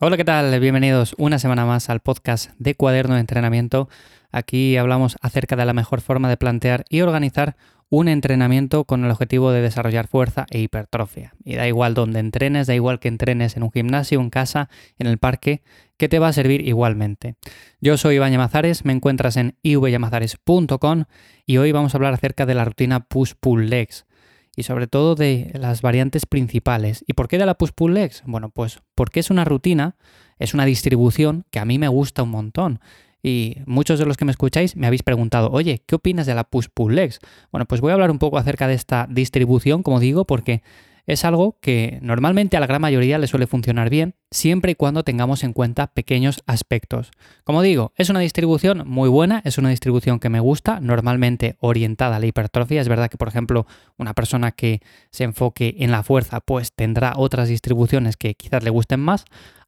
[0.00, 0.58] Hola, ¿qué tal?
[0.58, 3.88] Bienvenidos una semana más al podcast de Cuaderno de Entrenamiento.
[4.32, 7.54] Aquí hablamos acerca de la mejor forma de plantear y organizar
[7.90, 11.34] un entrenamiento con el objetivo de desarrollar fuerza e hipertrofia.
[11.44, 14.68] Y da igual donde entrenes, da igual que entrenes en un gimnasio, en casa,
[14.98, 15.62] en el parque,
[15.96, 17.36] que te va a servir igualmente.
[17.80, 21.04] Yo soy Iván Llamazares, me encuentras en ivllamazares.com
[21.46, 24.06] y hoy vamos a hablar acerca de la rutina push-pull legs
[24.56, 27.04] y sobre todo de las variantes principales.
[27.06, 28.22] ¿Y por qué de la push-pull legs?
[28.26, 29.96] Bueno, pues porque es una rutina,
[30.38, 32.80] es una distribución que a mí me gusta un montón.
[33.22, 36.44] Y muchos de los que me escucháis me habéis preguntado, oye, ¿qué opinas de la
[36.44, 37.20] push-pull legs?
[37.50, 40.62] Bueno, pues voy a hablar un poco acerca de esta distribución, como digo, porque
[41.06, 45.04] es algo que normalmente a la gran mayoría le suele funcionar bien, siempre y cuando
[45.04, 47.10] tengamos en cuenta pequeños aspectos.
[47.44, 52.16] Como digo, es una distribución muy buena, es una distribución que me gusta, normalmente orientada
[52.16, 52.80] a la hipertrofia.
[52.80, 53.66] Es verdad que, por ejemplo,
[53.98, 58.70] una persona que se enfoque en la fuerza, pues tendrá otras distribuciones que quizás le
[58.70, 59.24] gusten más,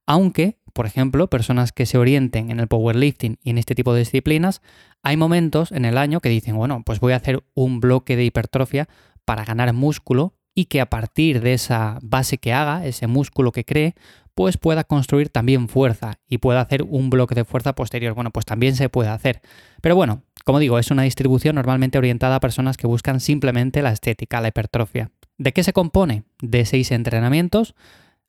[0.07, 4.01] aunque, por ejemplo, personas que se orienten en el powerlifting y en este tipo de
[4.01, 4.63] disciplinas,
[5.03, 8.25] hay momentos en el año que dicen, bueno, pues voy a hacer un bloque de
[8.25, 8.89] hipertrofia
[9.25, 13.67] para ganar músculo y que a partir de esa base que haga, ese músculo que
[13.67, 13.95] cree,
[14.35, 18.15] pues pueda construir también fuerza y pueda hacer un bloque de fuerza posterior.
[18.15, 19.43] Bueno, pues también se puede hacer.
[19.83, 23.93] Pero bueno, como digo, es una distribución normalmente orientada a personas que buscan simplemente la
[23.93, 25.11] estética, la hipertrofia.
[25.37, 26.25] ¿De qué se compone?
[26.41, 27.75] De seis entrenamientos,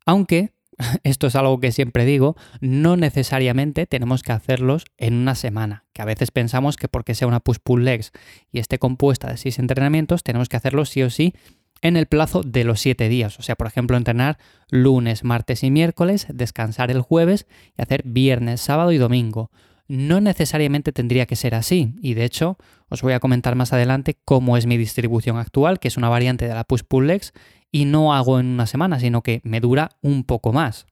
[0.06, 0.52] aunque
[1.04, 6.02] esto es algo que siempre digo, no necesariamente tenemos que hacerlos en una semana, que
[6.02, 8.12] a veces pensamos que porque sea una push-pull legs
[8.52, 11.34] y esté compuesta de seis entrenamientos, tenemos que hacerlos sí o sí
[11.82, 13.40] en el plazo de los 7 días.
[13.40, 14.38] O sea, por ejemplo, entrenar
[14.70, 17.48] lunes, martes y miércoles, descansar el jueves
[17.78, 19.52] y hacer viernes, sábado y domingo.
[19.88, 22.58] No necesariamente tendría que ser así, y de hecho
[22.90, 26.48] os voy a comentar más adelante cómo es mi distribución actual, que es una variante
[26.48, 27.34] de la push-pull legs,
[27.72, 30.88] y no hago en una semana, sino que me dura un poco más.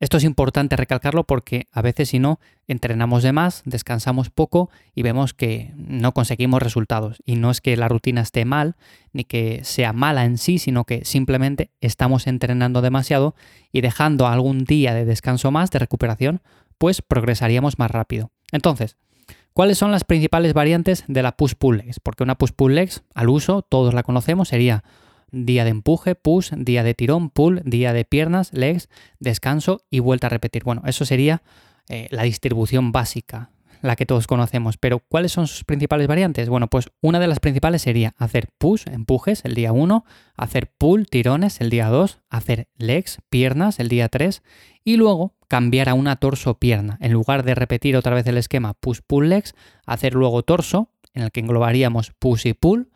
[0.00, 5.02] Esto es importante recalcarlo porque a veces si no, entrenamos de más, descansamos poco y
[5.02, 7.22] vemos que no conseguimos resultados.
[7.24, 8.76] Y no es que la rutina esté mal,
[9.12, 13.36] ni que sea mala en sí, sino que simplemente estamos entrenando demasiado
[13.70, 16.42] y dejando algún día de descanso más, de recuperación,
[16.78, 18.32] pues progresaríamos más rápido.
[18.50, 18.96] Entonces,
[19.52, 22.00] ¿cuáles son las principales variantes de la push-pull legs?
[22.00, 24.82] Porque una push-pull legs, al uso, todos la conocemos, sería
[25.34, 30.28] día de empuje, push, día de tirón, pull, día de piernas, legs, descanso y vuelta
[30.28, 30.64] a repetir.
[30.64, 31.42] Bueno, eso sería
[31.88, 33.50] eh, la distribución básica,
[33.82, 34.78] la que todos conocemos.
[34.78, 36.48] Pero ¿cuáles son sus principales variantes?
[36.48, 40.04] Bueno, pues una de las principales sería hacer push, empujes, el día 1,
[40.36, 44.42] hacer pull, tirones, el día 2, hacer legs, piernas, el día 3,
[44.84, 46.96] y luego cambiar a una torso-pierna.
[47.00, 49.54] En lugar de repetir otra vez el esquema push-pull legs,
[49.86, 52.88] hacer luego torso, en el que englobaríamos push y pull,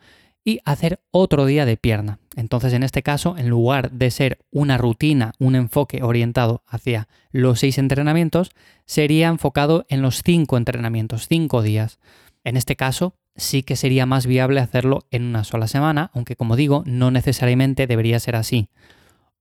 [0.43, 2.19] y hacer otro día de pierna.
[2.35, 7.59] Entonces, en este caso, en lugar de ser una rutina, un enfoque orientado hacia los
[7.59, 8.51] seis entrenamientos,
[8.85, 11.99] sería enfocado en los cinco entrenamientos, cinco días.
[12.43, 16.55] En este caso, sí que sería más viable hacerlo en una sola semana, aunque como
[16.55, 18.69] digo, no necesariamente debería ser así.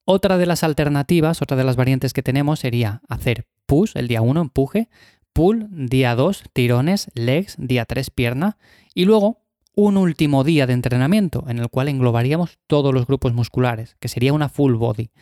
[0.05, 4.23] Otra de las alternativas, otra de las variantes que tenemos sería hacer push el día
[4.23, 4.89] 1, empuje,
[5.35, 8.57] pull día 2, tirones, legs, día 3, pierna,
[8.95, 9.43] y luego
[9.81, 14.33] un último día de entrenamiento en el cual englobaríamos todos los grupos musculares, que sería
[14.33, 15.13] una full body.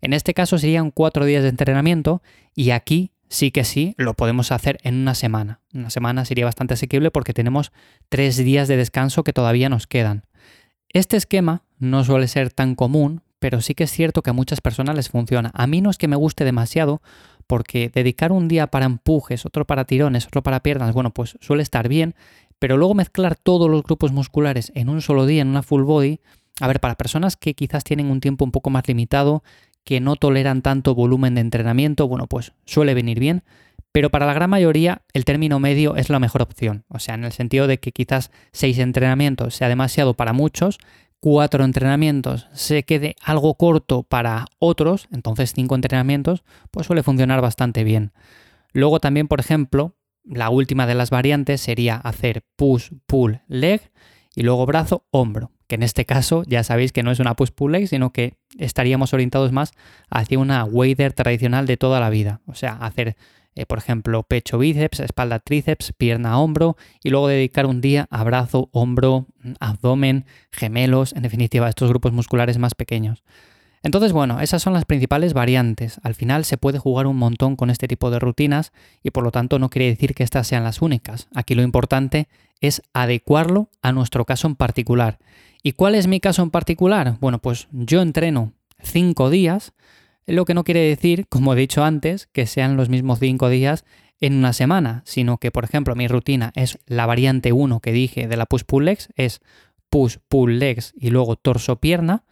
[0.00, 2.22] En este caso serían cuatro días de entrenamiento
[2.54, 5.60] y aquí sí que sí lo podemos hacer en una semana.
[5.74, 7.72] Una semana sería bastante asequible porque tenemos
[8.08, 10.24] tres días de descanso que todavía nos quedan.
[10.88, 14.62] Este esquema no suele ser tan común, pero sí que es cierto que a muchas
[14.62, 15.50] personas les funciona.
[15.52, 17.02] A mí no es que me guste demasiado
[17.46, 21.62] porque dedicar un día para empujes, otro para tirones, otro para piernas, bueno, pues suele
[21.62, 22.14] estar bien,
[22.58, 26.20] pero luego mezclar todos los grupos musculares en un solo día, en una full body,
[26.60, 29.42] a ver, para personas que quizás tienen un tiempo un poco más limitado,
[29.84, 33.44] que no toleran tanto volumen de entrenamiento, bueno, pues suele venir bien,
[33.92, 37.24] pero para la gran mayoría el término medio es la mejor opción, o sea, en
[37.24, 40.78] el sentido de que quizás seis entrenamientos sea demasiado para muchos,
[41.20, 47.84] cuatro entrenamientos se quede algo corto para otros, entonces cinco entrenamientos, pues suele funcionar bastante
[47.84, 48.12] bien.
[48.72, 49.95] Luego también, por ejemplo,
[50.26, 53.90] la última de las variantes sería hacer push, pull, leg
[54.34, 57.50] y luego brazo, hombro, que en este caso ya sabéis que no es una push,
[57.50, 59.72] pull, leg, sino que estaríamos orientados más
[60.10, 62.40] hacia una wader tradicional de toda la vida.
[62.46, 63.16] O sea, hacer,
[63.54, 68.24] eh, por ejemplo, pecho, bíceps, espalda, tríceps, pierna, hombro y luego dedicar un día a
[68.24, 69.26] brazo, hombro,
[69.60, 73.22] abdomen, gemelos, en definitiva, estos grupos musculares más pequeños.
[73.86, 76.00] Entonces, bueno, esas son las principales variantes.
[76.02, 78.72] Al final se puede jugar un montón con este tipo de rutinas
[79.04, 81.28] y por lo tanto no quiere decir que estas sean las únicas.
[81.36, 82.26] Aquí lo importante
[82.60, 85.20] es adecuarlo a nuestro caso en particular.
[85.62, 87.16] ¿Y cuál es mi caso en particular?
[87.20, 89.72] Bueno, pues yo entreno cinco días.
[90.26, 93.84] Lo que no quiere decir, como he dicho antes, que sean los mismos 5 días
[94.20, 98.26] en una semana, sino que, por ejemplo, mi rutina es la variante 1 que dije
[98.26, 99.38] de la push-pull legs, es
[99.90, 102.24] push, pull legs y luego torso-pierna,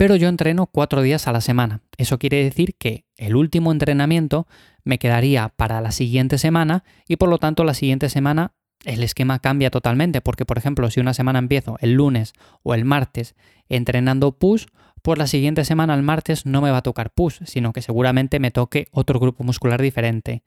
[0.00, 1.82] pero yo entreno 4 días a la semana.
[1.98, 4.46] Eso quiere decir que el último entrenamiento
[4.82, 8.54] me quedaría para la siguiente semana y por lo tanto la siguiente semana
[8.86, 12.32] el esquema cambia totalmente, porque por ejemplo, si una semana empiezo el lunes
[12.62, 13.34] o el martes
[13.68, 14.68] entrenando push,
[15.02, 18.40] por la siguiente semana, el martes, no me va a tocar push, sino que seguramente
[18.40, 20.44] me toque otro grupo muscular diferente.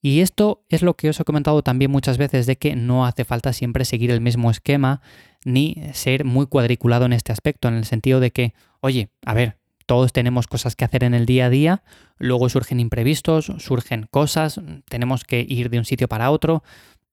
[0.00, 3.26] Y esto es lo que os he comentado también muchas veces, de que no hace
[3.26, 5.02] falta siempre seguir el mismo esquema
[5.44, 8.54] ni ser muy cuadriculado en este aspecto, en el sentido de que,
[8.84, 11.82] oye, a ver, todos tenemos cosas que hacer en el día a día,
[12.18, 14.60] luego surgen imprevistos, surgen cosas,
[14.90, 16.62] tenemos que ir de un sitio para otro.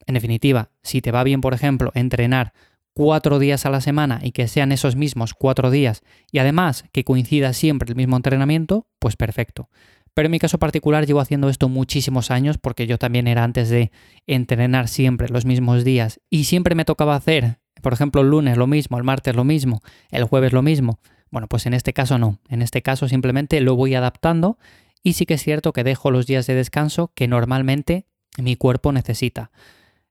[0.05, 2.51] En definitiva, si te va bien, por ejemplo, entrenar
[2.93, 7.05] cuatro días a la semana y que sean esos mismos cuatro días y además que
[7.05, 9.69] coincida siempre el mismo entrenamiento, pues perfecto.
[10.13, 13.69] Pero en mi caso particular llevo haciendo esto muchísimos años porque yo también era antes
[13.69, 13.91] de
[14.27, 18.67] entrenar siempre los mismos días y siempre me tocaba hacer, por ejemplo, el lunes lo
[18.67, 20.99] mismo, el martes lo mismo, el jueves lo mismo.
[21.31, 22.39] Bueno, pues en este caso no.
[22.49, 24.57] En este caso simplemente lo voy adaptando
[25.01, 28.05] y sí que es cierto que dejo los días de descanso que normalmente
[28.37, 29.51] mi cuerpo necesita.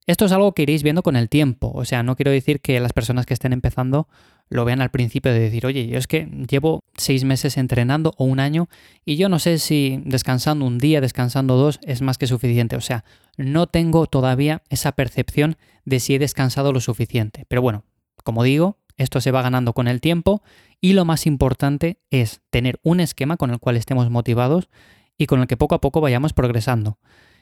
[0.06, 2.80] Esto es algo que iréis viendo con el tiempo, o sea, no quiero decir que
[2.80, 4.08] las personas que estén empezando
[4.48, 8.24] lo vean al principio de decir, oye, yo es que llevo seis meses entrenando o
[8.24, 8.68] un año
[9.04, 12.80] y yo no sé si descansando un día, descansando dos es más que suficiente, o
[12.80, 13.04] sea,
[13.36, 17.44] no tengo todavía esa percepción de si he descansado lo suficiente.
[17.46, 17.84] Pero bueno,
[18.24, 20.42] como digo, esto se va ganando con el tiempo
[20.78, 24.68] y lo más importante es tener un esquema con el cual estemos motivados
[25.16, 26.98] y con el que poco a poco vayamos progresando.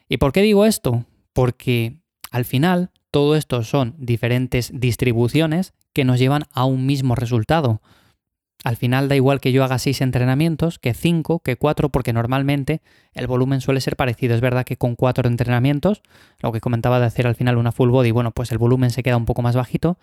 [0.08, 1.04] ¿Y por qué digo esto?
[1.32, 1.98] Porque
[2.30, 7.82] al final, todo esto son diferentes distribuciones que nos llevan a un mismo resultado.
[8.62, 12.82] Al final da igual que yo haga seis entrenamientos que cinco, que cuatro, porque normalmente
[13.14, 14.36] el volumen suele ser parecido.
[14.36, 16.02] Es verdad que con cuatro entrenamientos,
[16.40, 19.02] lo que comentaba de hacer al final una full body, bueno, pues el volumen se
[19.02, 19.98] queda un poco más bajito,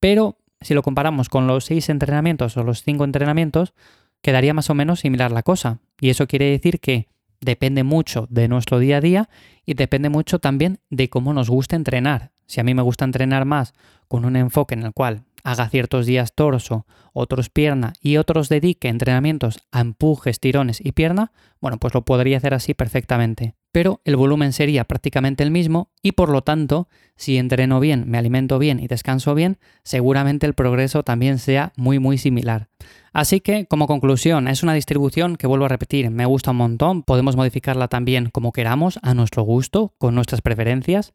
[0.00, 3.74] pero si lo comparamos con los seis entrenamientos o los cinco entrenamientos,
[4.22, 5.78] quedaría más o menos similar la cosa.
[6.00, 7.08] Y eso quiere decir que
[7.40, 9.28] depende mucho de nuestro día a día
[9.64, 12.32] y depende mucho también de cómo nos gusta entrenar.
[12.46, 13.74] Si a mí me gusta entrenar más
[14.08, 18.88] con un enfoque en el cual haga ciertos días torso, otros pierna y otros dedique
[18.88, 23.54] entrenamientos a empujes, tirones y pierna, bueno, pues lo podría hacer así perfectamente.
[23.72, 28.18] Pero el volumen sería prácticamente el mismo y por lo tanto, si entreno bien, me
[28.18, 32.68] alimento bien y descanso bien, seguramente el progreso también sea muy muy similar.
[33.12, 37.02] Así que, como conclusión, es una distribución que vuelvo a repetir, me gusta un montón,
[37.02, 41.12] podemos modificarla también como queramos, a nuestro gusto, con nuestras preferencias.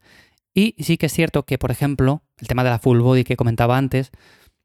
[0.53, 3.35] Y sí que es cierto que, por ejemplo, el tema de la full body que
[3.35, 4.11] comentaba antes,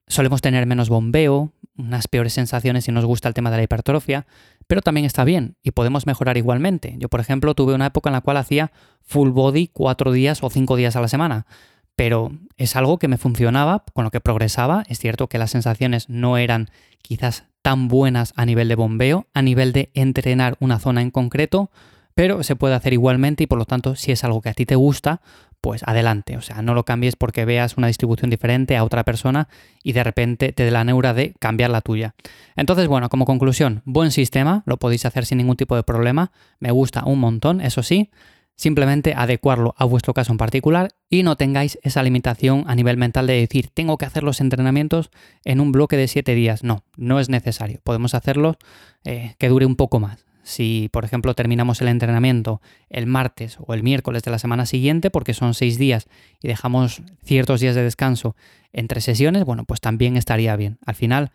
[0.06, 4.26] solemos tener menos bombeo, unas peores sensaciones si nos gusta el tema de la hipertrofia,
[4.67, 6.94] pero también está bien y podemos mejorar igualmente.
[6.99, 10.50] Yo, por ejemplo, tuve una época en la cual hacía full body cuatro días o
[10.50, 11.46] cinco días a la semana,
[11.94, 14.85] pero es algo que me funcionaba, con lo que progresaba.
[14.88, 16.69] Es cierto que las sensaciones no eran
[17.02, 21.70] quizás tan buenas a nivel de bombeo, a nivel de entrenar una zona en concreto,
[22.14, 24.67] pero se puede hacer igualmente y por lo tanto si es algo que a ti
[24.67, 25.20] te gusta,
[25.60, 29.49] pues adelante, o sea, no lo cambies porque veas una distribución diferente a otra persona
[29.82, 32.14] y de repente te dé la neura de cambiar la tuya.
[32.56, 36.70] Entonces, bueno, como conclusión, buen sistema, lo podéis hacer sin ningún tipo de problema, me
[36.70, 38.10] gusta un montón, eso sí,
[38.58, 43.26] simplemente adecuarlo a vuestro caso en particular y no tengáis esa limitación a nivel mental
[43.26, 45.11] de decir, tengo que hacer los entrenamientos
[45.44, 46.64] en un bloque de 7 días.
[46.64, 48.56] No, no es necesario, podemos hacerlo
[49.04, 50.27] eh, que dure un poco más.
[50.49, 55.11] Si, por ejemplo, terminamos el entrenamiento el martes o el miércoles de la semana siguiente,
[55.11, 56.09] porque son seis días
[56.43, 58.35] y dejamos ciertos días de descanso
[58.73, 60.78] entre sesiones, bueno, pues también estaría bien.
[60.87, 61.33] Al final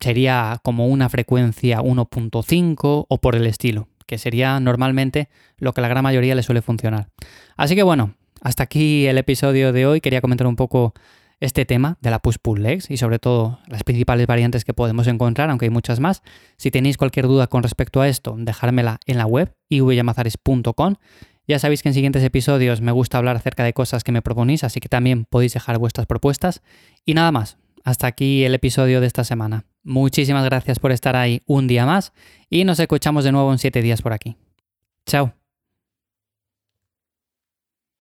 [0.00, 5.88] sería como una frecuencia 1.5 o por el estilo, que sería normalmente lo que la
[5.88, 7.10] gran mayoría le suele funcionar.
[7.56, 10.00] Así que bueno, hasta aquí el episodio de hoy.
[10.00, 10.94] Quería comentar un poco
[11.40, 15.50] este tema de la push-pull legs y sobre todo las principales variantes que podemos encontrar,
[15.50, 16.22] aunque hay muchas más.
[16.56, 20.96] Si tenéis cualquier duda con respecto a esto, dejármela en la web ivyamazares.com.
[21.46, 24.64] Ya sabéis que en siguientes episodios me gusta hablar acerca de cosas que me proponís,
[24.64, 26.62] así que también podéis dejar vuestras propuestas.
[27.06, 29.64] Y nada más, hasta aquí el episodio de esta semana.
[29.82, 32.12] Muchísimas gracias por estar ahí un día más
[32.50, 34.36] y nos escuchamos de nuevo en siete días por aquí.
[35.06, 35.37] Chao.